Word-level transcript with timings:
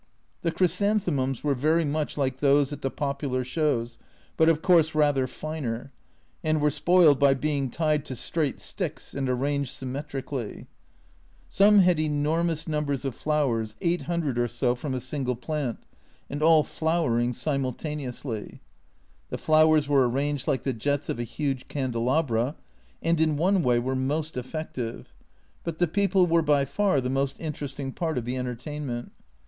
The 0.41 0.49
chrysanthe 0.51 1.11
mums 1.13 1.43
were 1.43 1.53
very 1.53 1.85
much 1.85 2.17
like 2.17 2.37
those 2.37 2.73
at 2.73 2.81
the 2.81 2.89
popular 2.89 3.43
shows, 3.43 3.99
but 4.35 4.49
of 4.49 4.63
course 4.63 4.95
rather 4.95 5.27
finer, 5.27 5.91
and 6.43 6.59
were 6.59 6.71
spoiled 6.71 7.19
by 7.19 7.35
being 7.35 7.69
tied 7.69 8.03
to 8.05 8.15
straight 8.15 8.59
sticks 8.59 9.13
and 9.13 9.29
arranged 9.29 9.69
symmetrically. 9.69 10.65
Some 11.51 11.77
had 11.81 11.99
enormous 11.99 12.67
numbers 12.67 13.05
of 13.05 13.13
flowers, 13.13 13.75
800 13.79 14.39
or 14.39 14.47
so 14.47 14.73
from 14.73 14.95
a 14.95 14.99
single 14.99 15.35
plant 15.35 15.77
and 16.31 16.41
all 16.41 16.63
flowering 16.63 17.31
simultaneously. 17.31 18.59
The 19.29 19.37
flowers 19.37 19.87
were 19.87 20.09
arranged 20.09 20.47
like 20.47 20.63
the 20.63 20.73
jets 20.73 21.09
of 21.09 21.19
a 21.19 21.23
huge 21.23 21.67
candelabra, 21.67 22.55
and 23.03 23.21
in 23.21 23.37
one 23.37 23.61
way 23.61 23.77
were 23.77 23.95
most 23.95 24.35
effective, 24.35 25.13
but 25.63 25.77
the 25.77 25.85
people 25.85 26.25
were 26.25 26.41
by 26.41 26.65
far 26.65 27.01
the 27.01 27.11
most 27.11 27.39
interesting 27.39 27.91
part 27.91 28.17
of 28.17 28.25
the 28.25 28.35
entertainment. 28.35 29.11